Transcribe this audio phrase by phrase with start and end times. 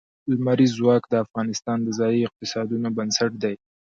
[0.33, 3.55] لمریز ځواک د افغانستان د ځایي اقتصادونو بنسټ دی.